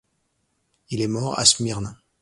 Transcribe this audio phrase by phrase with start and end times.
[0.89, 1.95] Il est mort à Smyrne.